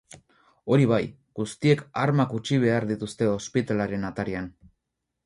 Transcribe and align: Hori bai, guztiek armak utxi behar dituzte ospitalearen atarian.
Hori 0.75 0.85
bai, 0.91 1.01
guztiek 1.39 1.83
armak 2.03 2.33
utxi 2.37 2.59
behar 2.63 2.87
dituzte 2.93 3.29
ospitalearen 3.35 4.09
atarian. 4.11 4.49